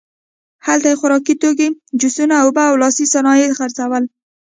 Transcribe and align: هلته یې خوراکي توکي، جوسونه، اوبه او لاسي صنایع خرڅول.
هلته 0.65 0.87
یې 0.91 0.99
خوراکي 0.99 1.33
توکي، 1.41 1.67
جوسونه، 1.99 2.35
اوبه 2.43 2.63
او 2.69 2.75
لاسي 2.81 3.05
صنایع 3.13 3.49
خرڅول. 3.57 4.03